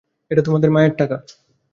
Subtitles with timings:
[0.31, 1.17] এটা তোমার মায়ের টাকা।